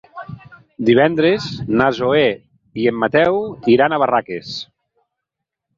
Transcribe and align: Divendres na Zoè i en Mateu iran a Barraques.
Divendres 0.87 1.45
na 1.81 1.91
Zoè 1.99 2.25
i 2.85 2.91
en 2.93 2.99
Mateu 3.05 3.39
iran 3.77 3.95
a 4.01 4.05
Barraques. 4.07 4.61